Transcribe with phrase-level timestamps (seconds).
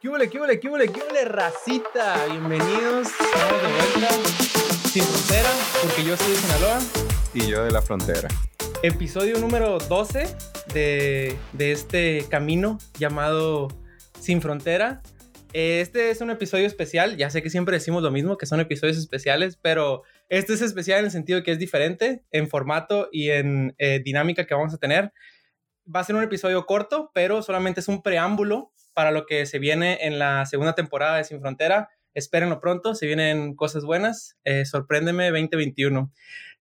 [0.00, 2.24] ¿Qué huele, qué huele, qué huele, qué huele, racita?
[2.26, 4.28] Bienvenidos, estamos de vuelta
[4.88, 5.50] sin frontera,
[5.82, 6.78] porque yo soy de Sinaloa.
[7.34, 8.28] Y yo de la frontera.
[8.84, 10.36] Episodio número 12
[10.72, 13.66] de, de este camino llamado
[14.20, 15.02] Sin Frontera.
[15.52, 18.98] Este es un episodio especial, ya sé que siempre decimos lo mismo, que son episodios
[18.98, 23.74] especiales, pero este es especial en el sentido que es diferente en formato y en
[23.78, 25.12] eh, dinámica que vamos a tener.
[25.92, 29.60] Va a ser un episodio corto, pero solamente es un preámbulo para lo que se
[29.60, 31.88] viene en la segunda temporada de Sin Frontera.
[32.14, 34.36] Espérenlo pronto, se vienen cosas buenas.
[34.42, 36.12] Eh, sorpréndeme 2021.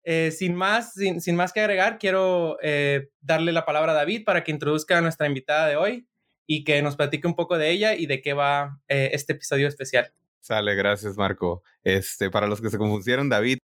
[0.04, 4.26] Eh, sin, más, sin, sin, más que agregar, quiero eh, darle la palabra a David
[4.26, 6.10] para que introduzca a nuestra invitada de hoy
[6.46, 9.70] y que nos platique un poco de ella y de qué va eh, este episodio
[9.70, 10.12] especial.
[10.42, 11.64] Sale, gracias Marco.
[11.86, 13.60] Este, para los que se confundieron, David,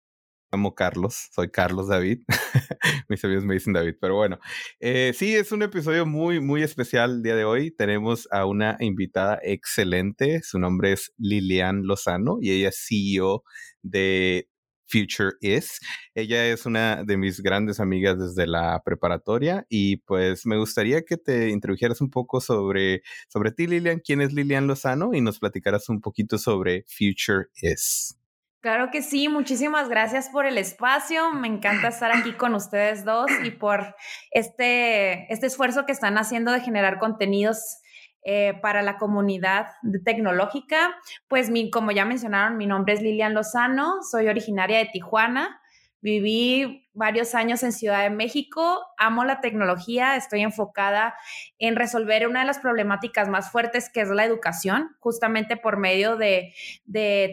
[0.53, 2.21] llamo Carlos, soy Carlos David.
[3.09, 4.39] Mis amigos me dicen David, pero bueno.
[4.81, 7.71] Eh, sí, es un episodio muy, muy especial el día de hoy.
[7.71, 10.43] Tenemos a una invitada excelente.
[10.43, 13.45] Su nombre es Lilian Lozano y ella es CEO
[13.83, 14.49] de
[14.87, 15.81] Future Is.
[16.15, 21.19] Ella es una de mis grandes amigas desde la preparatoria y pues me gustaría que
[21.19, 25.89] te introdujeras un poco sobre, sobre ti, Lilian, quién es Lilian Lozano y nos platicaras
[25.91, 28.19] un poquito sobre Future Is.
[28.61, 31.33] Claro que sí, muchísimas gracias por el espacio.
[31.33, 33.95] Me encanta estar aquí con ustedes dos y por
[34.33, 37.79] este, este esfuerzo que están haciendo de generar contenidos
[38.25, 39.69] eh, para la comunidad
[40.05, 40.97] tecnológica.
[41.29, 45.61] Pues como ya mencionaron, mi nombre es Lilian Lozano, soy originaria de Tijuana.
[46.01, 51.15] Viví varios años en Ciudad de México, amo la tecnología, estoy enfocada
[51.59, 56.17] en resolver una de las problemáticas más fuertes que es la educación, justamente por medio
[56.17, 56.53] de,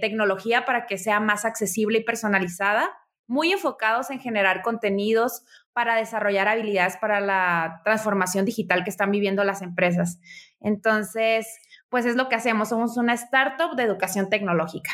[0.02, 2.90] tecnología para que sea más accesible y personalizada,
[3.28, 5.44] muy enfocados en generar contenidos
[5.74, 10.20] para desarrollar habilidades para la transformación digital que están viviendo las empresas.
[10.60, 11.48] Entonces,
[11.90, 14.92] pues es lo que hacemos, somos una startup de educación tecnológica.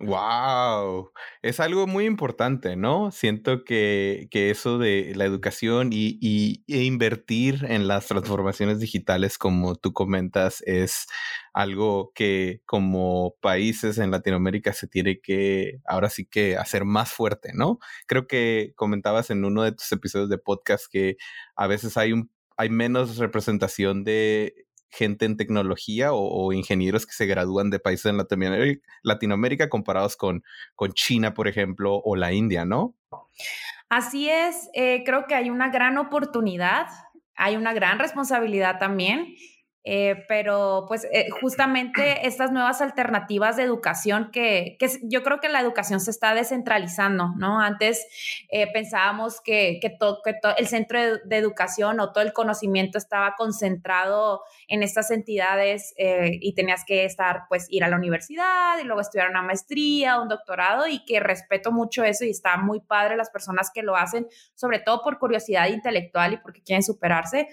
[0.00, 1.10] Wow,
[1.42, 3.10] es algo muy importante, ¿no?
[3.10, 9.38] Siento que, que eso de la educación y, y, e invertir en las transformaciones digitales,
[9.38, 11.08] como tú comentas, es
[11.52, 17.50] algo que como países en Latinoamérica se tiene que, ahora sí que hacer más fuerte,
[17.52, 17.80] ¿no?
[18.06, 21.16] Creo que comentabas en uno de tus episodios de podcast que
[21.56, 27.26] a veces hay un hay menos representación de gente en tecnología o, ingenieros que se
[27.26, 30.42] gradúan de países en Latinoamérica, Latinoamérica comparados con,
[30.74, 32.94] con, China, por ejemplo, o la India, ¿no?
[33.88, 36.86] Así es, eh, creo que hay una gran oportunidad,
[37.34, 39.34] hay una gran responsabilidad también.
[39.84, 45.48] Eh, pero pues eh, justamente estas nuevas alternativas de educación que, que, yo creo que
[45.48, 47.60] la educación se está descentralizando, ¿no?
[47.60, 48.06] Antes
[48.50, 52.98] eh, pensábamos que, que, to, que to, el centro de, educación o todo el conocimiento
[52.98, 58.84] estaba concentrado en estas entidades y tenías que estar, pues, ir a la universidad y
[58.84, 63.16] luego estudiar una maestría, un doctorado y que respeto mucho eso y está muy padre
[63.16, 67.48] las personas que lo hacen, sobre todo por curiosidad intelectual y porque quieren superarse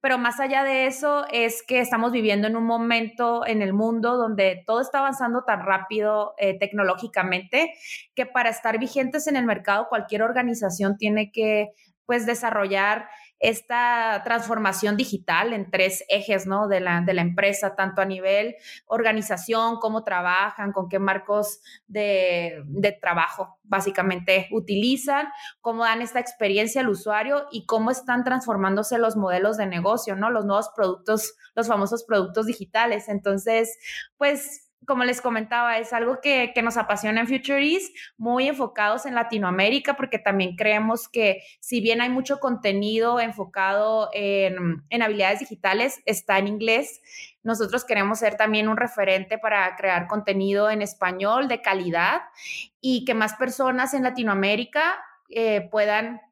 [0.00, 4.16] pero más allá de eso es que estamos viviendo en un momento en el mundo
[4.16, 7.74] donde todo está avanzando tan rápido eh, tecnológicamente
[8.14, 11.70] que para estar vigentes en el mercado cualquier organización tiene que
[12.06, 16.68] pues desarrollar esta transformación digital en tres ejes ¿no?
[16.68, 18.56] de, la, de la empresa, tanto a nivel
[18.86, 25.28] organización, cómo trabajan, con qué marcos de, de trabajo básicamente utilizan,
[25.60, 30.30] cómo dan esta experiencia al usuario y cómo están transformándose los modelos de negocio, ¿no?
[30.30, 33.08] Los nuevos productos, los famosos productos digitales.
[33.08, 33.78] Entonces,
[34.16, 37.78] pues como les comentaba, es algo que, que, nos apasiona en Future
[38.16, 44.84] muy enfocados en Latinoamérica, porque también creemos que si bien hay mucho contenido enfocado en,
[44.88, 47.00] en habilidades digitales, está en inglés.
[47.42, 52.22] Nosotros queremos ser también un referente para crear contenido en español de calidad
[52.80, 56.22] y que más personas en Latinoamérica eh, puedan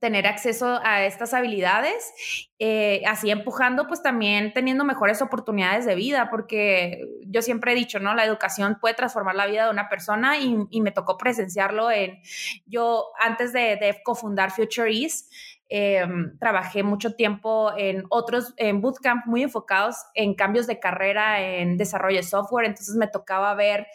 [0.00, 2.12] tener acceso a estas habilidades,
[2.58, 8.00] eh, así empujando, pues también teniendo mejores oportunidades de vida, porque yo siempre he dicho,
[8.00, 8.14] ¿no?
[8.14, 12.18] La educación puede transformar la vida de una persona y, me tocó presenciarlo en,
[12.64, 15.30] yo antes de, de cofundar Future East,
[15.72, 16.04] eh,
[16.40, 22.16] trabajé mucho tiempo en otros, en bootcamp muy enfocados en cambios de carrera, en desarrollo
[22.16, 23.86] de software, entonces me tocaba ver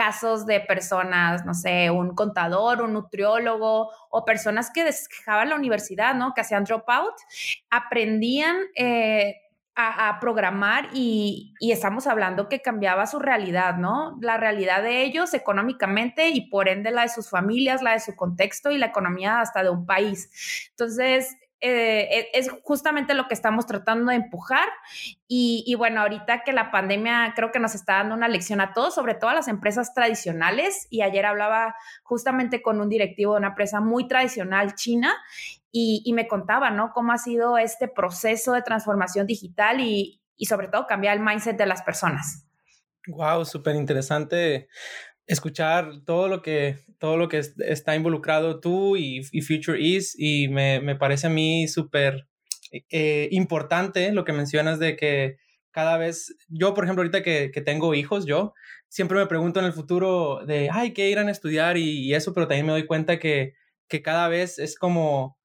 [0.00, 6.14] casos de personas, no sé, un contador, un nutriólogo o personas que dejaban la universidad,
[6.14, 6.32] ¿no?
[6.32, 7.12] Que hacían dropout,
[7.68, 9.34] aprendían eh,
[9.76, 14.16] a, programar y, y, estamos hablando que cambiaba su realidad, ¿no?
[14.22, 18.16] La realidad de ellos económicamente y por ende la de sus familias, la de su
[18.16, 20.30] contexto y la economía hasta de un país.
[20.70, 24.68] Entonces, eh, es justamente lo que estamos tratando de empujar.
[25.28, 28.94] Y, bueno, ahorita que la pandemia creo que nos está dando una lección a todos,
[28.94, 30.86] sobre todo a las empresas tradicionales.
[30.90, 35.14] Y ayer hablaba justamente con un directivo de una empresa muy tradicional china
[35.70, 36.92] y, y me contaba, ¿no?
[36.92, 41.56] Cómo ha sido este proceso de transformación digital y, y sobre todo cambiar el mindset
[41.56, 42.46] de las personas.
[43.06, 44.68] Wow, súper interesante
[45.30, 50.80] escuchar todo lo que, todo lo que está involucrado tú y, Future East y me,
[50.80, 52.26] me, parece a mí súper
[52.90, 55.36] eh, importante lo que mencionas de que
[55.70, 58.54] cada vez, yo por ejemplo ahorita que, que, tengo hijos, yo
[58.88, 62.34] siempre me pregunto en el futuro de, ay, ¿qué irán a estudiar y, eso?
[62.34, 63.54] Pero también me doy cuenta que,
[63.88, 65.38] que, cada vez es como,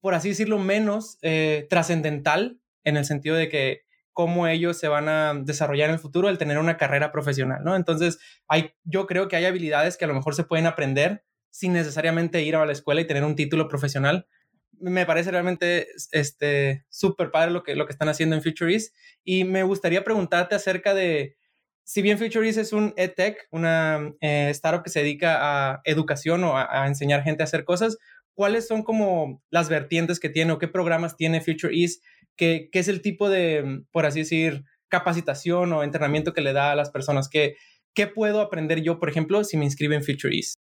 [0.00, 3.82] por así decirlo, menos eh, trascendental en el sentido de que
[4.12, 7.76] cómo ellos se van a desarrollar en el futuro al tener una carrera profesional, ¿no?
[7.76, 8.18] Entonces,
[8.48, 12.42] hay, yo creo que hay habilidades que a lo mejor se pueden aprender sin necesariamente
[12.42, 14.26] ir a la escuela y tener un título profesional.
[14.72, 18.92] Me parece realmente este súper padre lo que, lo que están haciendo en Futuris
[19.22, 21.36] y me gustaría preguntarte acerca de,
[21.84, 26.56] si bien Futuris es un EdTech, una eh, startup que se dedica a educación o
[26.56, 27.98] a, a, enseñar gente a hacer cosas,
[28.34, 32.02] ¿cuáles son como las vertientes que tiene o qué programas tiene Future East
[32.36, 36.76] ¿Qué, es el tipo de, por así decir, capacitación o entrenamiento que le da a
[36.76, 37.28] las personas?
[37.28, 37.56] ¿Qué,
[37.94, 40.54] qué puedo aprender yo, por ejemplo, si me inscribo en Future East?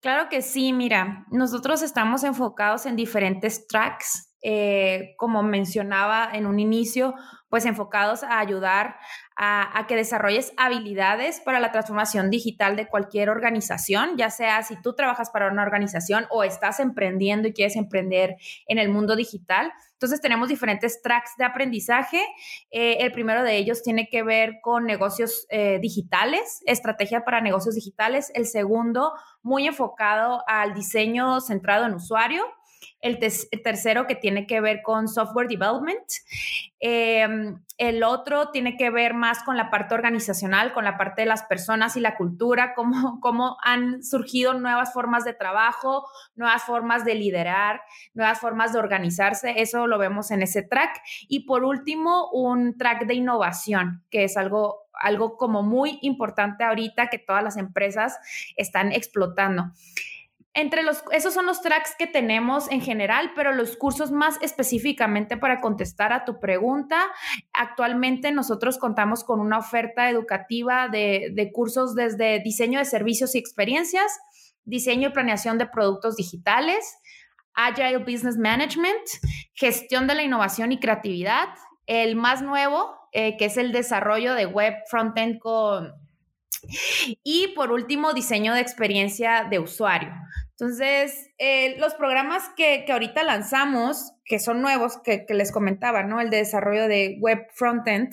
[0.00, 6.58] Claro que sí, mira, nosotros estamos enfocados en diferentes tracks eh, como mencionaba en un
[6.58, 7.14] inicio,
[7.48, 8.96] pues enfocados a ayudar
[9.36, 14.94] a, que desarrolles habilidades para la transformación digital de cualquier organización, ya sea si tú
[14.94, 18.36] trabajas para una organización o estás emprendiendo y quieres emprender
[18.66, 19.70] en el mundo digital.
[19.92, 22.20] Entonces tenemos diferentes tracks de aprendizaje.
[22.70, 27.74] Eh, el primero de ellos tiene que ver con negocios eh, digitales, estrategia para negocios
[27.74, 28.32] digitales.
[28.34, 29.12] El segundo,
[29.42, 32.42] muy enfocado al diseño centrado en usuario
[33.00, 36.04] el, tercero que tiene que ver con software development.
[36.80, 41.26] Em, el otro tiene que ver más con la parte organizacional, con la parte de
[41.26, 47.04] las personas y la cultura, cómo, cómo han surgido nuevas formas de trabajo, nuevas formas
[47.04, 47.80] de liderar,
[48.14, 49.54] nuevas formas de organizarse.
[49.60, 51.00] Eso lo vemos en ese track.
[51.28, 57.08] Y por último, un track de innovación, que es algo algo como muy importante ahorita
[57.08, 58.18] que todas las empresas
[58.56, 59.72] están explotando.
[60.54, 65.38] Entre los, esos son los tracks que tenemos en general, pero los cursos más específicamente
[65.38, 67.02] para contestar a tu pregunta,
[67.54, 73.38] actualmente nosotros contamos con una oferta educativa de, de cursos desde diseño de servicios y
[73.38, 74.12] experiencias,
[74.64, 76.98] diseño y planeación de productos digitales,
[77.54, 79.02] Agile Business Management,
[79.54, 81.48] gestión de la innovación y creatividad,
[81.86, 85.92] el más nuevo, eh, que es el desarrollo de web frontend con...
[87.24, 90.12] Y por último, diseño de experiencia de usuario.
[90.62, 96.04] Entonces, eh, los programas que, que, ahorita lanzamos, que son nuevos, que, que, les comentaba,
[96.04, 96.20] ¿no?
[96.20, 98.12] El de desarrollo de web frontend,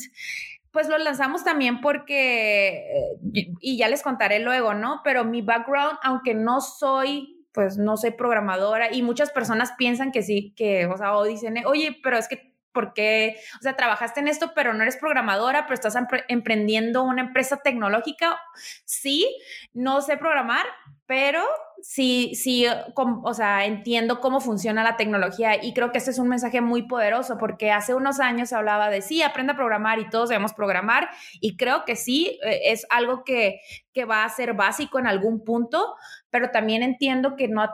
[0.72, 2.88] pues los lanzamos también porque,
[3.36, 5.02] eh, y ya les contaré luego, ¿no?
[5.04, 10.24] Pero mi background, aunque no soy, pues no soy programadora, y muchas personas piensan que
[10.24, 14.28] sí, que, o sea, o dicen, oye, pero es que porque, o sea, trabajaste en
[14.28, 15.96] esto, pero no eres programadora, pero estás
[16.28, 18.40] emprendiendo una empresa tecnológica.
[18.86, 19.28] Sí,
[19.74, 20.66] no sé programar,
[21.06, 21.44] pero
[21.82, 26.30] sí, sí, o sea, entiendo cómo funciona la tecnología y creo que este es un
[26.30, 30.10] mensaje muy poderoso porque hace unos años se hablaba de sí, aprende a programar y
[30.10, 31.10] todos debemos programar
[31.42, 33.62] y creo que sí, eh, es algo que,
[33.94, 35.96] que va a ser básico en algún punto,
[36.30, 37.68] pero también entiendo que no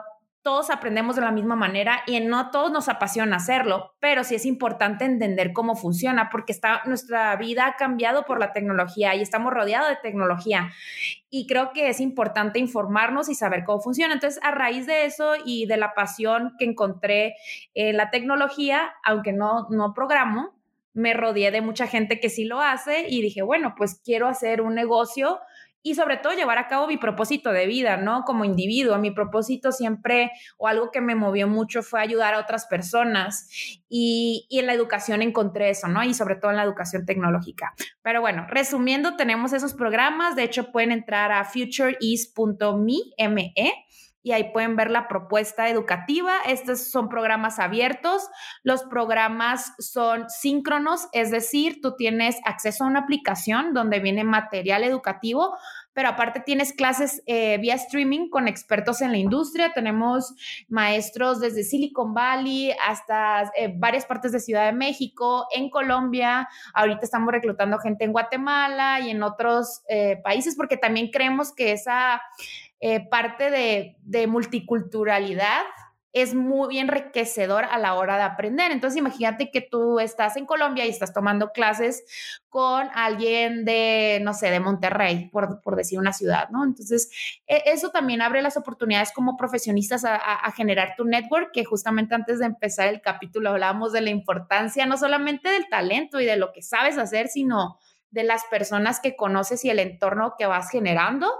[0.46, 4.46] todos aprendemos de la misma manera y no todos nos apasiona hacerlo, pero sí es
[4.46, 9.52] importante entender cómo funciona porque está, nuestra vida ha cambiado por la tecnología y estamos
[9.52, 10.70] rodeados de tecnología.
[11.30, 14.14] Y creo que es importante informarnos y saber cómo funciona.
[14.14, 17.34] Entonces, a raíz de eso y de la pasión que encontré
[17.74, 20.54] en la tecnología, aunque no, no programo,
[20.92, 24.60] me rodeé de mucha gente que sí lo hace y dije, bueno, pues quiero hacer
[24.60, 25.40] un negocio
[25.86, 28.24] y sobre todo llevar a cabo mi propósito de vida, ¿no?
[28.24, 32.66] Como individuo, mi propósito siempre o algo que me movió mucho fue ayudar a otras
[32.66, 33.48] personas
[33.88, 36.02] y, en la educación encontré eso, ¿no?
[36.02, 37.72] Y sobre todo en la educación tecnológica.
[38.02, 42.96] Pero bueno, resumiendo, tenemos esos programas, de hecho pueden entrar a futureis.me,
[44.26, 46.34] y ahí pueden ver la propuesta educativa.
[46.46, 48.28] Estos son programas abiertos.
[48.64, 54.82] Los programas son síncronos, es decir, tú tienes acceso a una aplicación donde viene material
[54.82, 55.56] educativo,
[55.92, 59.72] pero aparte tienes clases eh, vía streaming con expertos en la industria.
[59.72, 60.34] Tenemos
[60.68, 66.48] maestros desde Silicon Valley hasta eh, varias partes de Ciudad de México, en Colombia.
[66.74, 71.70] Ahorita estamos reclutando gente en Guatemala y en otros eh, países porque también creemos que
[71.70, 72.20] esa
[72.80, 75.62] eh, parte de, multiculturalidad
[76.12, 78.72] es muy enriquecedor a la hora de aprender.
[78.72, 82.04] Entonces, imagínate que tú estás en Colombia y estás tomando clases
[82.48, 86.64] con alguien de, no sé, de Monterrey, por, por decir una ciudad, ¿no?
[86.64, 87.10] Entonces,
[87.46, 92.14] e, eso también abre las oportunidades como profesionistas a, a, generar tu network, que justamente
[92.14, 96.36] antes de empezar el capítulo hablábamos de la importancia no solamente del talento y de
[96.36, 97.78] lo que sabes hacer, sino
[98.10, 101.30] de las personas que conoces y el entorno que vas generando.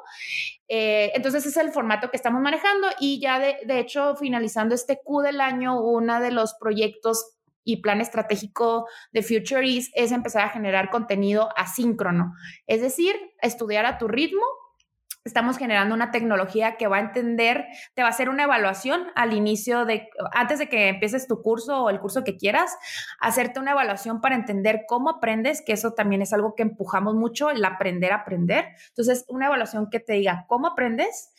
[0.68, 5.00] Eh, entonces, es el formato que estamos manejando y ya de, de hecho, finalizando este
[5.02, 10.44] Q del año, uno de los proyectos y plan estratégico de Future East es empezar
[10.44, 12.32] a generar contenido asíncrono,
[12.66, 14.44] es decir, estudiar a tu ritmo
[15.26, 19.35] estamos generando una tecnología que va a entender, te va a hacer una evaluación al
[19.35, 22.76] inicio de, antes de que empieces tu curso o el curso que quieras,
[23.21, 27.50] hacerte una evaluación para entender cómo aprendes, que eso también es algo que empujamos mucho,
[27.50, 28.66] el aprender a aprender.
[28.88, 31.33] Entonces, una evaluación que te diga cómo aprendes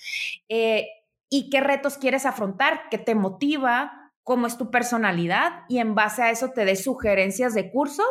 [0.50, 0.88] eh,
[1.30, 6.22] y qué retos quieres afrontar, qué te motiva, cómo es tu personalidad y en base
[6.22, 8.06] a eso te dé sugerencias de cursos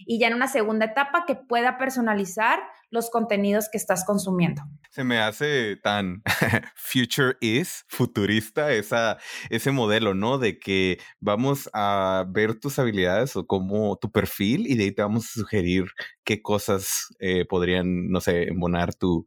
[0.00, 2.60] y ya en una segunda etapa que pueda personalizar
[2.90, 4.60] los contenidos que estás consumiendo.
[4.90, 6.22] Se me hace tan
[6.76, 9.16] future is, futurista, esa,
[9.48, 10.36] ese modelo, ¿no?
[10.36, 15.00] De que vamos a ver tus habilidades o como tu perfil y de ahí te
[15.00, 15.86] vamos a sugerir
[16.22, 19.24] qué cosas eh, podrían, no sé, embonar tu,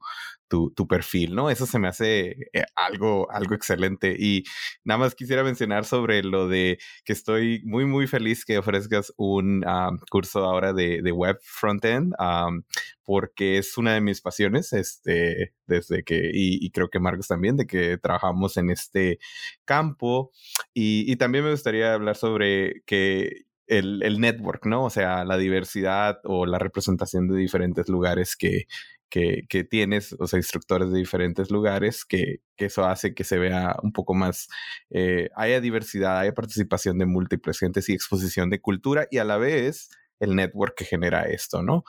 [0.50, 1.50] tu, tu, perfil, ¿no?
[1.50, 4.16] Eso se me hace eh, algo, algo excelente.
[4.20, 4.44] Y
[4.84, 9.64] nada más quisiera mencionar sobre lo de que estoy muy, muy feliz que ofrezcas un
[10.10, 12.64] curso ahora de, de web frontend, um,
[13.04, 17.68] porque es una de mis pasiones, este, desde que, y, creo que Marcos también, de
[17.68, 19.20] que trabajamos en este
[19.66, 20.32] campo.
[20.74, 24.84] Y, y también me gustaría hablar sobre que el, el, network, ¿no?
[24.86, 28.66] O sea, la diversidad o la representación de diferentes lugares que,
[29.10, 33.38] que, que, tienes, o sea, instructores de diferentes lugares, que, que eso hace que se
[33.38, 34.48] vea un poco más,
[34.90, 39.38] eh, haya diversidad, haya participación de múltiples gentes y exposición de cultura y a la
[39.38, 39.90] vez
[40.20, 41.84] el network que genera esto, ¿no?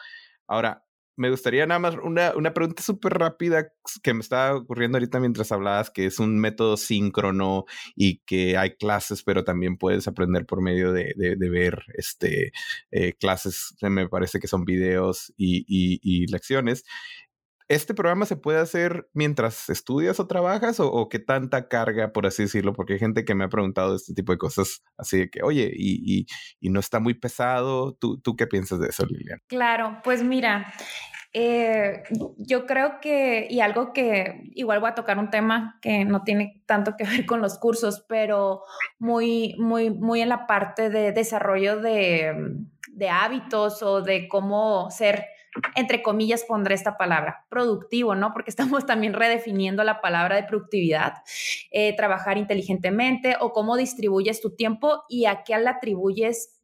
[0.47, 0.85] Ahora,
[1.21, 5.53] me gustaría nada más una, una pregunta súper rápida que me estaba ocurriendo ahorita mientras
[5.53, 10.63] hablabas, que es un método síncrono y que hay clases, pero también puedes aprender por
[10.63, 12.53] medio de, de, ver este,
[12.91, 16.85] eh, clases, me parece que son videos y, y lecciones.
[17.71, 22.43] ¿Este programa se puede hacer mientras estudias o trabajas o, qué tanta carga, por así
[22.43, 22.73] decirlo?
[22.73, 25.71] Porque hay gente que me ha preguntado este tipo de cosas, así de que, oye,
[25.73, 26.27] y,
[26.63, 27.95] no está muy pesado.
[27.95, 29.39] ¿Tú, ¿Tú qué piensas de eso, Lilian?
[29.47, 30.75] Claro, pues mira,
[31.33, 32.03] eh,
[32.39, 36.65] yo creo que, y algo que igual voy a tocar un tema que no tiene
[36.67, 38.65] tanto que ver con los cursos, pero
[38.99, 42.35] muy, muy, muy en la parte de desarrollo de,
[42.89, 45.25] de hábitos o de cómo ser
[45.75, 48.33] entre comillas pondré esta palabra, productivo, ¿no?
[48.33, 51.23] Porque estamos también redefiniendo la palabra de productividad,
[51.71, 56.60] eh, trabajar inteligentemente o cómo distribuyes tu tiempo y a qué le atribuyes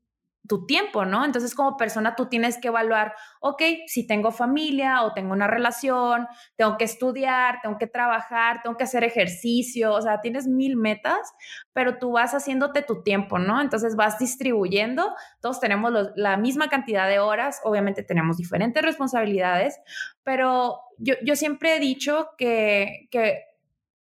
[0.46, 1.24] tu tiempo, ¿no?
[1.24, 6.26] Entonces como persona tú tienes que evaluar, ok, si tengo familia o tengo una relación,
[6.56, 11.32] tengo que estudiar, tengo que trabajar, tengo que hacer ejercicio, o sea, tienes mil metas,
[11.72, 13.60] pero tú vas haciéndote tu tiempo, ¿no?
[13.60, 19.78] Entonces vas distribuyendo, todos tenemos la misma cantidad de horas, obviamente tenemos diferentes responsabilidades,
[20.22, 23.44] pero yo, yo siempre he dicho que, que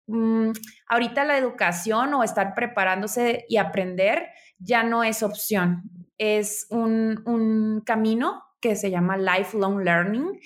[0.08, 0.52] mmm,
[0.88, 4.30] ahorita la educación o estar preparándose y aprender
[4.64, 5.84] ya no es opción.
[6.18, 10.40] Es un, un camino que se llama lifelong learning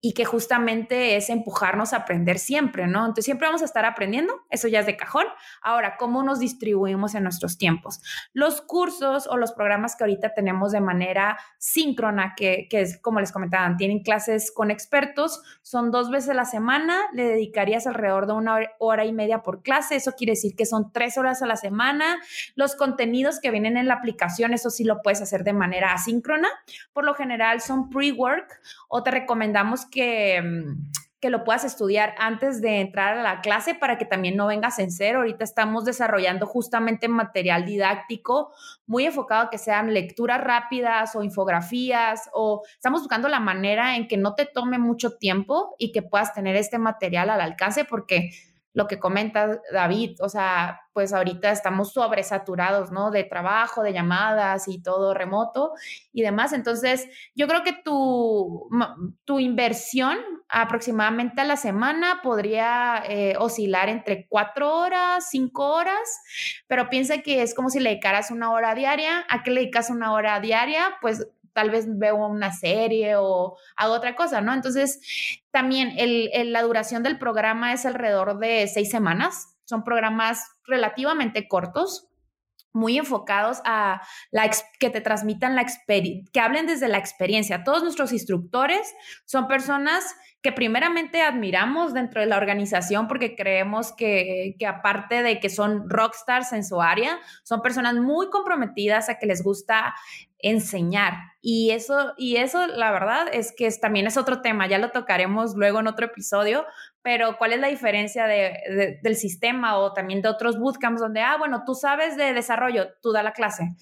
[0.00, 3.00] y que justamente es empujarnos a aprender siempre, ¿no?
[3.00, 5.26] Entonces siempre vamos a estar aprendiendo, eso ya es de cajón.
[5.62, 8.00] Ahora, ¿cómo nos distribuimos en nuestros tiempos?
[8.32, 13.20] Los cursos o los programas que ahorita tenemos de manera síncrona, que, que es como
[13.20, 18.26] les comentaban, tienen clases con expertos, son dos veces a la semana, le dedicarías alrededor
[18.26, 21.46] de una hora, y media por clase, eso quiere decir que son tres horas a
[21.46, 22.18] la semana.
[22.54, 26.48] Los contenidos que vienen en la aplicación, eso sí lo puedes hacer de manera asíncrona.
[26.92, 32.62] Por lo general son pre-work o te recomendamos que, mm, que lo puedas estudiar antes
[32.62, 35.18] de entrar a la clase para que también no vengas en cero.
[35.18, 38.52] Ahorita estamos desarrollando justamente material didáctico
[38.86, 44.08] muy enfocado a que sean lecturas rápidas o infografías o estamos buscando la manera en
[44.08, 48.30] que no te tome mucho tiempo y que puedas tener este material al alcance porque
[48.72, 53.10] lo que comenta David, o sea, pues ahorita estamos sobresaturados, ¿no?
[53.10, 55.72] De trabajo, de llamadas y todo remoto
[56.12, 56.52] y demás.
[56.52, 58.68] Entonces, yo creo que tu,
[59.24, 66.20] tu inversión aproximadamente a la semana podría eh, oscilar entre cuatro horas, cinco horas,
[66.66, 69.24] pero piensa que es como si le dedicaras una hora diaria.
[69.28, 70.96] ¿A qué le dedicas una hora diaria?
[71.00, 74.52] Pues tal vez veo una serie o hago otra cosa, ¿no?
[74.54, 75.00] Entonces,
[75.50, 79.56] también el, la duración del programa es alrededor de seis semanas.
[79.64, 82.09] son programas relativamente cortos,
[82.72, 84.00] muy enfocados a
[84.30, 87.64] la que te transmitan la experiencia, que hablen desde la experiencia.
[87.64, 94.56] Todos nuestros instructores son personas que primeramente admiramos dentro de la organización porque creemos que,
[94.58, 99.26] que, aparte de que son rockstars en su área, son personas muy comprometidas a que
[99.26, 99.94] les gusta
[100.42, 101.14] enseñar.
[101.42, 105.54] Y eso, y eso la verdad es que también es otro tema, ya lo tocaremos
[105.56, 106.64] luego en otro episodio,
[107.02, 111.36] pero ¿cuál es la diferencia de, del sistema o también de otros bootcamps donde, ah,
[111.38, 113.74] bueno, tú sabes de desarrollo, tú da la clase,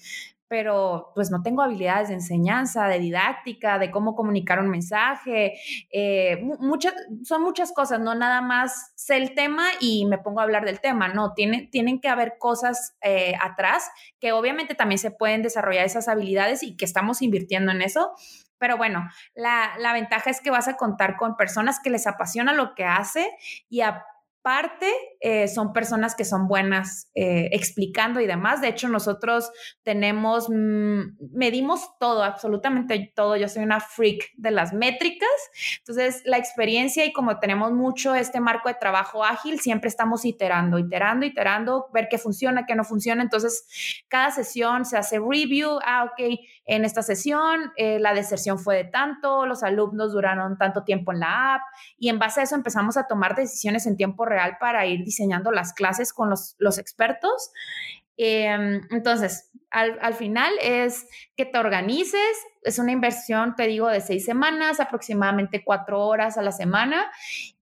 [0.49, 5.53] pero pues no tengo habilidades de enseñanza, de didáctica, de cómo comunicar un mensaje,
[5.91, 10.43] eh, muchas, son muchas cosas, no nada más sé el tema y me pongo a
[10.43, 15.11] hablar del tema, no, tiene, tienen que haber cosas eh, atrás que obviamente también se
[15.11, 18.11] pueden desarrollar esas habilidades y que estamos invirtiendo en eso,
[18.59, 22.53] pero bueno, la, la, ventaja es que vas a contar con personas que les apasiona
[22.53, 23.31] lo que hace
[23.69, 24.03] y a
[24.41, 24.87] parte
[25.21, 28.61] eh, son personas que son buenas eh, explicando y demás.
[28.61, 29.51] De hecho, nosotros
[29.83, 33.35] tenemos, mm, medimos todo, absolutamente todo.
[33.35, 35.29] Yo soy una freak de las métricas.
[35.79, 40.79] Entonces, la experiencia y como tenemos mucho este marco de trabajo ágil, siempre estamos iterando,
[40.79, 43.21] iterando, iterando, ver qué funciona, qué no funciona.
[43.21, 45.79] Entonces, cada sesión se hace review.
[45.85, 50.83] Ah, ok, en esta sesión eh, la deserción fue de tanto, los alumnos duraron tanto
[50.83, 51.61] tiempo en la app
[51.97, 55.51] y en base a eso empezamos a tomar decisiones en tiempo real para ir diseñando
[55.51, 57.51] las clases con los, los expertos.
[58.17, 64.01] Em, entonces, al, al, final es que te organices, es una inversión, te digo, de
[64.01, 67.11] seis semanas, aproximadamente cuatro horas a la semana.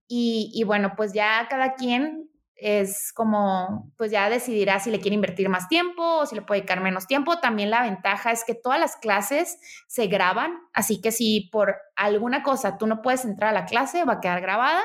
[0.08, 5.14] Y, y bueno, pues ya cada quien es como, pues ya decidirá si le quiere
[5.14, 7.38] invertir más tiempo o si le puede dedicar menos tiempo.
[7.38, 12.42] También la ventaja es que todas las clases se graban, así que si por alguna
[12.42, 14.82] cosa tú no puedes entrar a la clase, va a quedar grabada.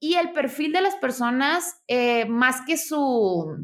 [0.00, 3.56] Y el perfil de las personas, eh, más que su,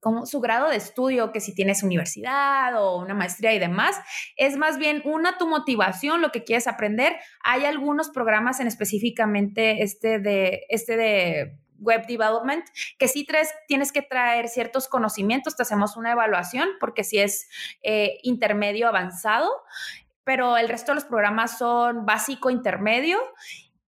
[0.00, 4.00] como su grado de estudio, que si tienes universidad o una maestría y demás,
[4.36, 7.16] es más bien una tu motivación, lo que quieres aprender.
[7.44, 12.64] Hay algunos programas en específicamente este de, este de web development,
[12.98, 17.48] que sí tres, tienes que traer ciertos conocimientos, te hacemos una evaluación porque si es
[17.82, 19.50] eh, intermedio avanzado,
[20.24, 23.18] pero el resto de los programas son básico, intermedio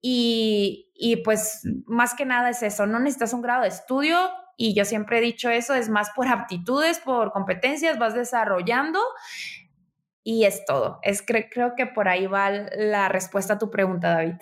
[0.02, 4.74] y, y pues más que nada es eso, no necesitas un grado de estudio y
[4.74, 9.00] yo siempre he dicho eso, es más por aptitudes, por competencias, vas desarrollando
[10.24, 11.00] y es todo.
[11.04, 14.36] Es, creo que por ahí va la respuesta a tu pregunta, David.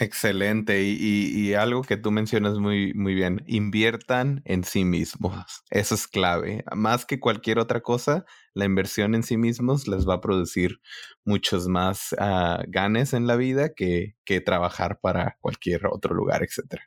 [0.00, 0.82] Excelente.
[0.82, 5.64] Y, algo que tú mencionas muy, muy bien, inviertan en sí mismos.
[5.70, 6.64] Eso es clave.
[6.74, 10.80] Más que cualquier otra cosa, la inversión en sí mismos les va a producir
[11.24, 16.80] muchos más uh, ganes en la vida que, que trabajar para cualquier otro lugar, etc.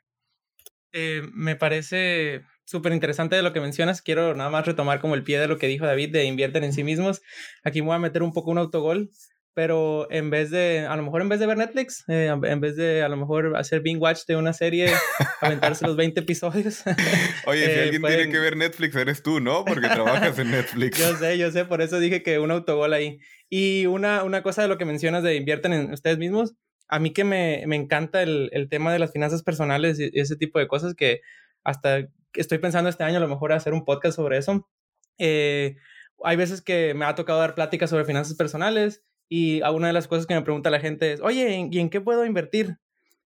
[0.92, 4.00] Eh, me parece súper interesante de lo que mencionas.
[4.00, 6.72] Quiero nada más retomar como el pie de lo que dijo David de invierten en
[6.72, 7.20] sí mismos.
[7.62, 9.10] Aquí me voy a meter un poco un autogol
[9.54, 12.76] pero en vez de, a lo mejor en vez de ver Netflix, eh, en vez
[12.76, 14.90] de a lo mejor hacer binge watch de una serie,
[15.40, 16.82] aventarse los 20 episodios.
[17.46, 19.64] Oye, si eh, alguien tiene que ver Netflix, eres tú, ¿no?
[19.64, 20.98] Porque trabajas en Netflix.
[21.00, 23.18] yo sé, yo sé, por eso dije que un autogol ahí.
[23.50, 26.54] Y una, una cosa de lo que mencionas de invierten en ustedes mismos,
[26.88, 30.36] a mí que me, me encanta el, el, tema de las finanzas personales y ese
[30.36, 31.20] tipo de cosas que
[31.64, 34.68] hasta estoy pensando este año a lo mejor hacer un podcast sobre eso.
[35.18, 35.76] Eh,
[36.24, 39.02] hay veces que me ha tocado dar pláticas sobre finanzas personales
[39.34, 42.02] y una de las cosas que me pregunta la gente es, oye, ¿y en qué
[42.02, 42.76] puedo invertir?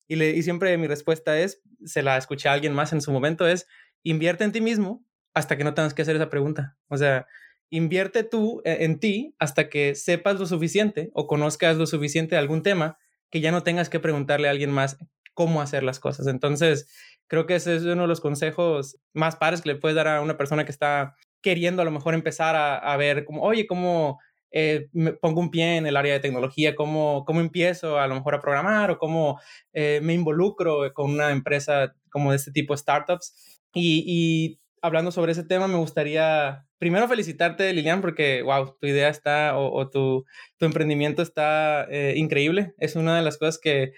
[0.06, 3.10] Y, le, y siempre mi respuesta es, se la escuché a alguien más en su
[3.10, 3.66] momento, es,
[4.04, 6.76] invierte en ti mismo hasta que no tengas que hacer esa pregunta.
[6.86, 7.26] O sea,
[7.70, 12.38] invierte tú e, en ti hasta que sepas lo suficiente o conozcas lo suficiente de
[12.38, 14.98] algún tema que ya no tengas que preguntarle a alguien más
[15.34, 16.28] cómo hacer las cosas.
[16.28, 16.88] Entonces,
[17.26, 20.20] creo que ese es uno de los consejos más pares que le puedes dar a
[20.20, 24.20] una persona que está queriendo a lo mejor empezar a, a ver como, oye, cómo
[24.58, 28.14] eh, me pongo un pie en el área de tecnología, cómo, cómo empiezo a lo
[28.14, 29.38] mejor a programar o cómo
[29.74, 33.60] eh, me involucro con una empresa como de este tipo startups.
[33.74, 39.58] Y, hablando sobre ese tema, me gustaría primero felicitarte, Lilian, porque, wow, tu idea está
[39.58, 40.24] o, tu,
[40.56, 42.72] tu, emprendimiento está eh, increíble.
[42.78, 43.92] Es una de las cosas que,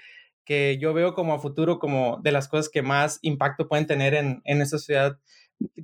[0.44, 4.14] que yo veo como a futuro, como de las cosas que más impacto pueden tener
[4.14, 5.20] en, en esta sociedad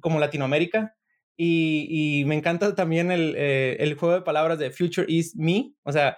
[0.00, 0.96] como Latinoamérica.
[1.36, 5.72] Y, me encanta también eh, el, juego de palabras de Future is Me.
[5.82, 6.16] O sea,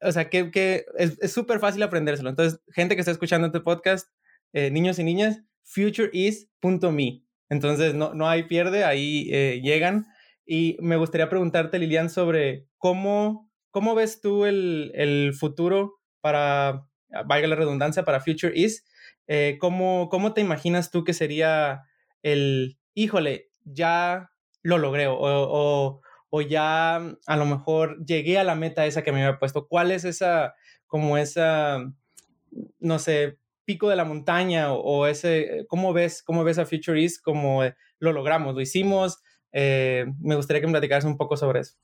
[0.00, 2.30] o sea que, que es súper fácil aprendérselo.
[2.30, 4.08] Entonces, gente que está escuchando este podcast,
[4.52, 7.24] eh, niños y niñas, futureis.me.
[7.48, 10.06] Entonces, no, no hay pierde, ahí eh, llegan.
[10.46, 16.86] Y me gustaría preguntarte, Lilian, sobre cómo, cómo ves tú el, el futuro para,
[17.26, 18.84] valga la redundancia, para Future Is
[19.32, 21.84] eh, ¿cómo, ¿cómo te imaginas tú que sería
[22.24, 28.86] el, híjole, ya lo logré o, o, ya a lo mejor llegué a la meta
[28.86, 29.66] esa que me había puesto?
[29.68, 30.54] ¿Cuál es esa,
[30.86, 31.84] como esa,
[32.78, 37.22] no sé, pico de la montaña o, ese, ¿cómo ves, cómo ves a Future East
[37.22, 37.62] como
[37.98, 39.22] lo logramos, lo hicimos?
[39.52, 41.74] Eh, me gustaría que me platicaras un poco sobre eso.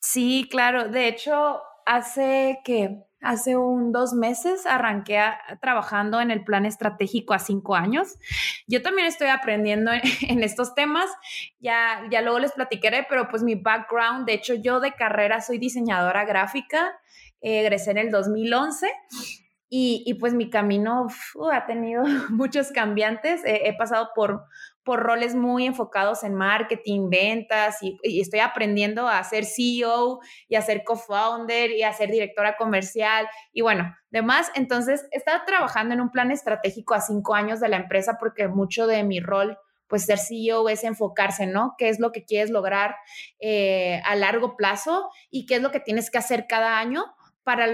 [0.00, 0.88] Sí, claro.
[0.88, 5.20] De hecho, hace que hace un dos meses arranqué
[5.60, 8.16] trabajando en el plan estratégico a cinco años.
[8.66, 9.90] Yo también estoy aprendiendo
[10.28, 11.10] en, estos temas.
[11.60, 15.58] Ya, ya luego les platicaré, pero pues mi background, de hecho, yo de carrera soy
[15.58, 16.98] diseñadora gráfica.
[17.40, 18.90] egresé en el 2011
[19.70, 21.06] y, y, pues mi camino
[21.52, 23.42] ha tenido muchos cambiantes.
[23.44, 24.44] he pasado por
[24.88, 30.62] por roles muy enfocados en marketing, ventas y, estoy aprendiendo a ser CEO y a
[30.62, 34.50] ser co-founder y a ser directora comercial y bueno, demás.
[34.54, 38.48] Entonces, he estado trabajando en un plan estratégico a cinco años de la empresa porque
[38.48, 41.74] mucho de mi rol pues ser CEO es enfocarse, ¿no?
[41.76, 42.96] ¿Qué es lo que quieres lograr
[43.40, 47.04] eh, a largo plazo y qué es lo que tienes que hacer cada año
[47.42, 47.66] para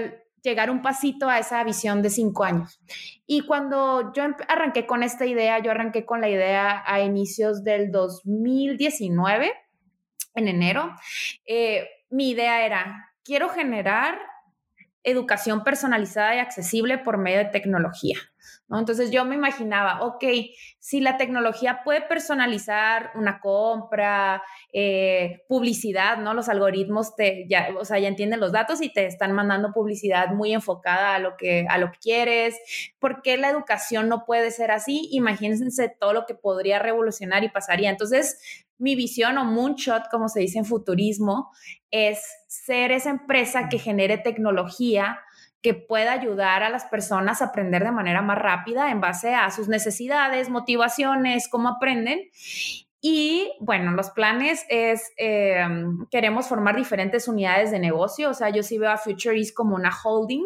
[0.45, 2.79] llegar un pasito a esa visión de cinco años.
[3.25, 7.91] Y cuando yo arranqué con esta idea, yo arranqué con la idea a inicios del
[7.91, 9.51] 2019,
[10.35, 10.93] en enero,
[11.45, 14.19] eh, mi idea era, quiero generar
[15.03, 18.17] educación personalizada y accesible por medio de tecnología.
[18.69, 20.23] Entonces yo me imaginaba, ok,
[20.79, 26.33] si la tecnología puede personalizar una compra, eh, publicidad, ¿no?
[26.33, 30.29] Los algoritmos te, ya, o sea, ya entienden los datos y te están mandando publicidad
[30.29, 32.55] muy enfocada a lo que, a lo que quieres.
[32.99, 35.09] ¿Por qué la educación no puede ser así?
[35.11, 37.89] Imagínense todo lo que podría revolucionar y pasaría.
[37.89, 38.37] Entonces,
[38.77, 41.51] mi visión o moonshot, como se dice en futurismo,
[41.91, 45.19] es ser esa empresa que genere tecnología
[45.65, 49.49] que pueda ayudar a las personas a aprender de manera más rápida en base a
[49.49, 52.29] sus necesidades, motivaciones, cómo aprenden.
[53.01, 58.61] Y bueno, los planes es, em, queremos formar diferentes unidades de negocio, o sea, yo
[58.61, 60.43] sí veo a Future East como una holding,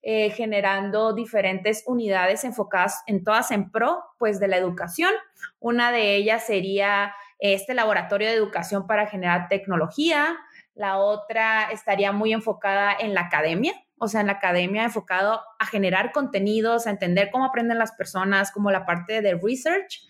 [0.00, 5.10] eh, generando diferentes unidades enfocadas en todas en pro, pues de la educación.
[5.58, 10.38] Una de ellas sería este laboratorio de educación para generar tecnología,
[10.74, 15.66] la otra estaría muy enfocada en la academia, o sea, en la academia enfocado a
[15.66, 20.00] generar contenidos, a entender cómo aprenden las personas, como la parte de research.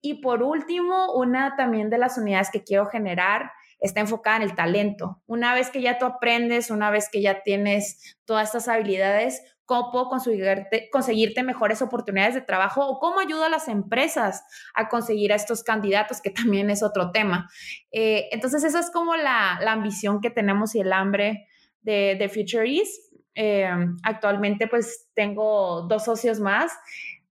[0.00, 4.54] Y por último, una también de las unidades que quiero generar está enfocada en el
[4.54, 5.22] talento.
[5.26, 9.92] Una vez que ya tú aprendes, una vez que ya tienes todas estas habilidades, ¿cómo
[9.92, 15.34] puedo conseguirte, conseguirte mejores oportunidades de trabajo o cómo ayudo a las empresas a conseguir
[15.34, 17.50] a estos candidatos, que también es otro tema?
[17.92, 21.46] Eh, entonces, esa es como la, la, ambición que tenemos y el hambre
[21.82, 23.07] de, de Future East.
[23.40, 23.70] Eh,
[24.02, 26.72] actualmente pues tengo dos socios más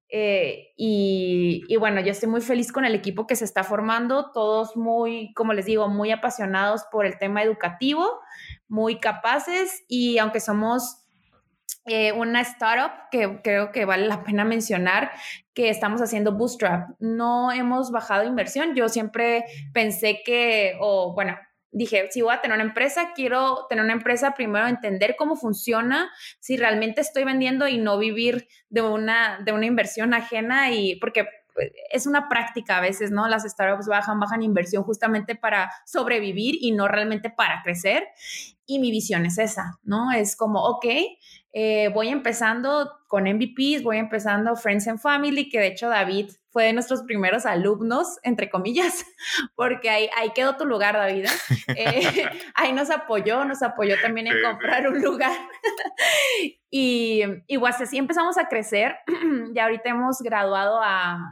[0.09, 4.31] eh, y, y, bueno, yo estoy muy feliz con el equipo que se está formando,
[4.31, 8.21] todos muy, como les digo, muy apasionados por el tema educativo,
[8.69, 11.03] muy capaces y aunque somos
[11.85, 15.11] eh, una startup que creo que vale la pena mencionar,
[15.53, 19.43] que estamos haciendo bootstrap, no hemos bajado inversión, yo siempre
[19.73, 21.37] pensé que, o bueno,
[21.71, 26.09] dije, si voy a tener una empresa, quiero tener una empresa, primero entender cómo funciona,
[26.39, 31.25] si realmente estoy vendiendo y no vivir de una, de una inversión ajena y porque
[31.57, 33.27] pues, es una práctica a veces, ¿no?
[33.27, 38.03] Las startups bajan, bajan inversión justamente para sobrevivir y no realmente para crecer.
[38.67, 40.11] Y mi visión es esa, ¿no?
[40.11, 40.85] Es como, ok,
[41.53, 46.63] eh, voy empezando con MVPs, voy empezando Friends and Family, que de hecho David fue
[46.63, 49.05] de nuestros primeros alumnos, entre comillas,
[49.55, 51.25] porque ahí, ahí quedó tu lugar, David.
[51.67, 51.75] ¿eh?
[51.75, 52.23] Eh,
[52.55, 55.37] ahí nos apoyó, nos apoyó también en comprar un lugar.
[56.71, 58.95] y, y pues así empezamos a crecer.
[59.53, 61.31] ya ahorita hemos graduado a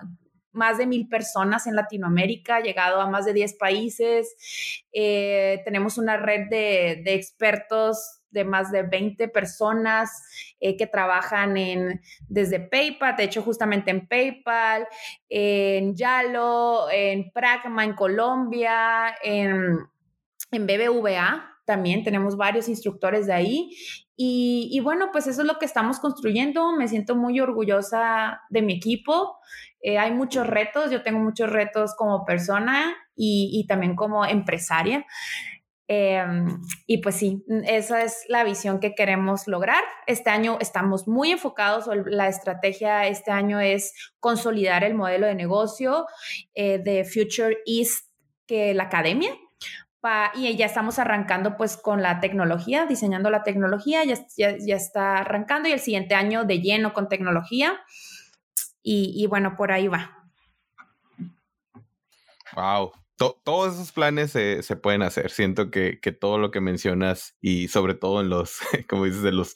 [0.51, 4.85] más de mil personas en Latinoamérica, llegado a más de 10 países.
[4.93, 10.11] tenemos una red de, de expertos de más de 20 personas
[10.59, 14.87] eh, que trabajan en, desde PayPal, de hecho justamente en PayPal,
[15.27, 19.79] en Yalo, en Pragma en Colombia, en,
[20.51, 21.51] en BBVA.
[21.65, 23.71] También tenemos varios instructores de ahí
[24.17, 26.71] y, bueno, pues eso es lo que estamos construyendo.
[26.71, 29.37] Me siento muy orgullosa de mi equipo.
[29.81, 35.05] Eh, hay muchos retos, yo tengo muchos retos como persona y, y también como empresaria.
[35.87, 39.83] Em, y pues sí, esa es la visión que queremos lograr.
[40.07, 46.07] Este año estamos muy enfocados, la estrategia este año es consolidar el modelo de negocio
[46.55, 48.09] eh, de Future East,
[48.47, 49.31] que la academia.
[50.35, 55.17] y ya estamos arrancando pues con la tecnología, diseñando la tecnología, ya, ya, ya está
[55.17, 57.79] arrancando y el siguiente año de lleno con tecnología.
[58.87, 60.11] y, bueno, por ahí va.
[62.55, 65.32] Wow, todos esos planes se, pueden hacer.
[65.32, 69.32] Siento que, que, todo lo que mencionas y sobre todo en los, como dices, de
[69.32, 69.56] los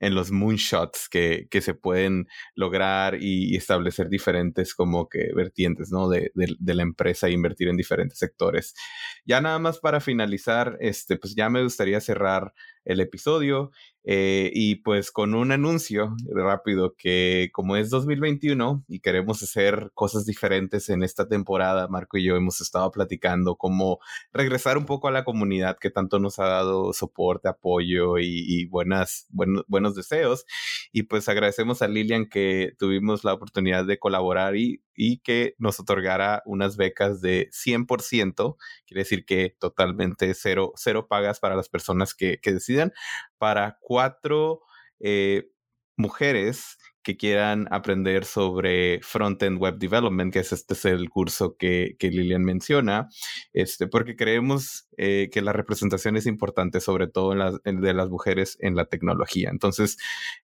[0.00, 6.08] en los moonshots que, que se pueden lograr y, establecer diferentes como que vertientes, ¿no?
[6.08, 8.74] De, de, la empresa e invertir en diferentes sectores.
[9.24, 12.52] Ya nada más para finalizar, este, pues ya me gustaría cerrar
[12.84, 13.70] el episodio
[14.04, 20.24] eh, y pues con un anuncio rápido que como es 2021 y queremos hacer cosas
[20.24, 23.98] diferentes en esta temporada, Marco y yo hemos estado platicando cómo
[24.32, 29.26] regresar un poco a la comunidad que tanto nos ha dado soporte, apoyo y, buenas,
[29.30, 30.44] buenos deseos.
[30.92, 35.78] Y pues agradecemos a Lilian que tuvimos la oportunidad de colaborar y, y que nos
[35.80, 38.56] otorgara unas becas de 100%,
[38.86, 42.92] quiere decir que totalmente cero, cero pagas para las personas que, que decidan,
[43.38, 44.60] para cuatro
[45.00, 45.50] eh,
[45.96, 46.76] mujeres
[47.08, 52.10] que quieran aprender sobre Front-End Web Development, que es este es el curso que, que
[52.10, 53.08] Lilian menciona,
[53.54, 58.10] este, porque creemos eh, que la representación es importante, sobre todo en las, de las
[58.10, 59.48] mujeres en la tecnología.
[59.48, 59.96] Entonces,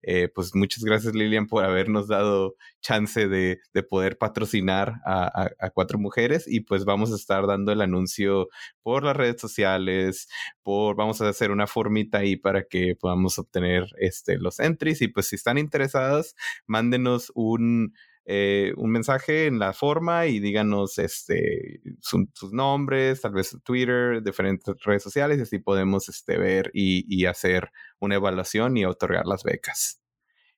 [0.04, 5.70] eh, pues muchas gracias Lilian por habernos dado chance de, de poder patrocinar a, a,
[5.72, 8.50] cuatro mujeres y pues vamos a estar dando el anuncio
[8.84, 10.30] por las redes sociales,
[10.62, 15.08] por, vamos a hacer una formita ahí para que podamos obtener este, los entries y
[15.08, 16.36] pues si están interesadas,
[16.68, 17.94] mándenos un,
[18.26, 24.76] eh, un mensaje en la forma y díganos este, sus nombres, tal vez Twitter, diferentes
[24.86, 30.02] redes sociales, y así podemos este, ver y, hacer una evaluación y otorgar las becas.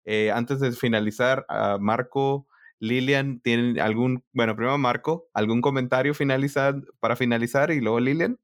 [0.03, 2.47] Eh, antes de finalizar, uh, Marco,
[2.79, 8.39] Lilian, ¿tienen algún, bueno, primero Marco, algún comentario finalizar, para finalizar y luego Lilian?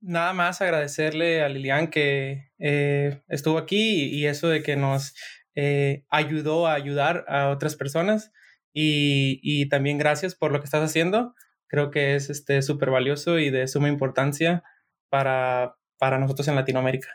[0.00, 5.14] Nada más agradecerle a Lilian que eh, estuvo aquí y eso de que nos
[5.56, 8.30] eh, ayudó a ayudar a otras personas
[8.72, 11.34] y, también gracias por lo que estás haciendo.
[11.66, 14.62] Creo que es este súper valioso y de suma importancia
[15.08, 17.08] para, para nosotros en Latinoamérica.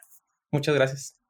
[0.51, 1.20] Muchas gracias.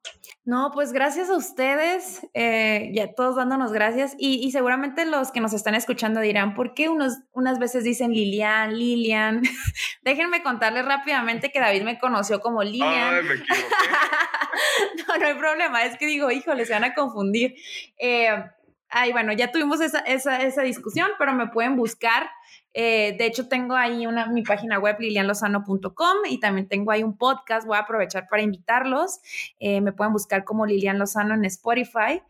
[0.44, 5.54] No, pues gracias a ustedes, eh, ya todos dándonos gracias y, seguramente los que nos
[5.54, 9.44] están escuchando dirán, ¿por qué unos, unas veces dicen Lilian, Lilian?
[10.02, 13.14] Déjenme contarles rápidamente que David me conoció como Lilian.
[13.14, 13.36] Ay, me
[15.08, 17.54] no, no hay problema, es que digo, híjole, se van a confundir.
[18.00, 18.44] Eh,
[18.90, 22.28] ay, bueno, ya tuvimos esa, esa, esa discusión, pero me pueden buscar
[22.74, 27.18] eh, de hecho, tengo ahí una, mi página web lilianlozano.com y también tengo ahí un
[27.18, 27.68] podcast.
[27.68, 29.20] Voy a aprovechar para invitarlos.
[29.60, 32.22] Eh, me pueden buscar como Lilian Lozano en Spotify.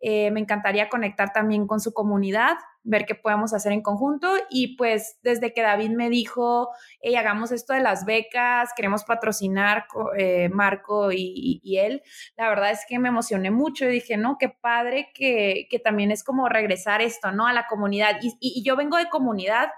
[0.00, 4.32] Eh, me encantaría conectar también con su comunidad, ver qué podemos hacer en conjunto.
[4.48, 6.68] Y pues desde que David me dijo,
[7.00, 12.02] hey, hagamos esto de las becas, queremos patrocinar eh, Marco y, él,
[12.36, 16.10] la verdad es que me emocioné mucho y dije, no, qué padre que, que también
[16.10, 17.46] es como regresar esto, ¿no?
[17.46, 18.18] A la comunidad.
[18.22, 19.68] Y, y yo vengo de comunidad.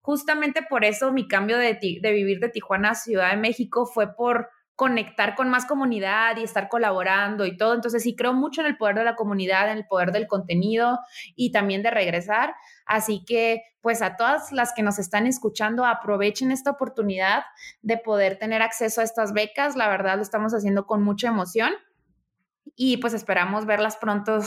[0.00, 4.14] Justamente por eso mi cambio de, de vivir de Tijuana a Ciudad de México fue
[4.14, 4.48] por
[4.82, 7.72] conectar con más comunidad y estar colaborando y todo.
[7.72, 10.98] Entonces sí creo mucho en el poder de la comunidad, en el poder del contenido
[11.36, 12.56] y también de regresar.
[12.84, 17.44] Así que pues a todas las que nos están escuchando, aprovechen esta oportunidad
[17.82, 19.76] de poder tener acceso a estas becas.
[19.76, 21.72] La verdad lo estamos haciendo con mucha emoción
[22.74, 24.40] y pues esperamos verlas pronto.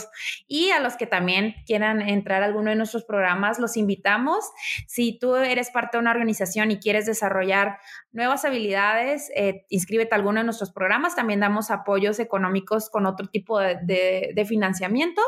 [0.48, 4.46] Y a los que también quieran entrar a alguno de nuestros programas, los invitamos.
[4.88, 7.78] Si tú eres parte de una organización y quieres desarrollar
[8.12, 11.16] nuevas habilidades, eh, inscríbete a alguno de nuestros programas.
[11.16, 15.22] También damos apoyos económicos con otro tipo de, financiamiento.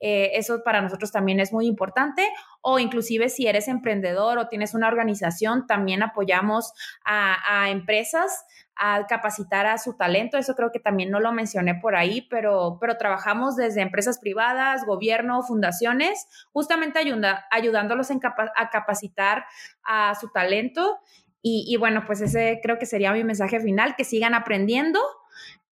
[0.00, 2.28] Eh, eso para nosotros también es muy importante.
[2.62, 6.72] O inclusive si eres emprendedor o tienes una organización, también apoyamos
[7.04, 8.44] a, empresas
[8.76, 10.38] a capacitar a su talento.
[10.38, 14.86] Eso creo que también no lo mencioné por ahí, pero, pero trabajamos desde empresas privadas,
[14.86, 19.44] gobierno, fundaciones, justamente ayuda, ayudándolos a capacitar
[19.82, 21.00] a su talento.
[21.44, 25.00] Y, bueno, pues ese creo que sería mi mensaje final, que sigan aprendiendo,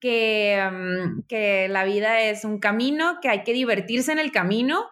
[0.01, 4.89] que, mm, que la vida es un camino, que hay que divertirse en el camino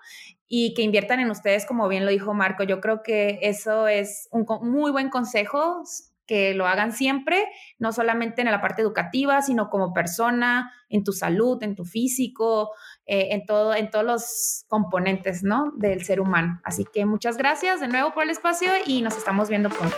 [0.48, 2.62] y que inviertan en ustedes, como bien lo dijo Marco.
[2.64, 5.82] Yo creo que eso es un muy buen consejo
[6.26, 7.46] que lo hagan siempre,
[7.78, 12.70] no solamente en la parte educativa, sino como persona, en tu salud, en tu físico,
[13.06, 15.72] eh, en, todo, en todos los componentes ¿no?
[15.76, 16.60] del ser humano.
[16.64, 19.96] Así que muchas gracias de nuevo por el espacio y nos estamos viendo pronto.